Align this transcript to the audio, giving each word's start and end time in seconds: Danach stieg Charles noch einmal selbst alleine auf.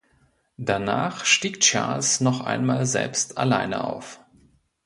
Danach 0.57 1.25
stieg 1.25 1.59
Charles 1.59 2.21
noch 2.21 2.41
einmal 2.41 2.87
selbst 2.87 3.37
alleine 3.37 3.83
auf. 3.83 4.19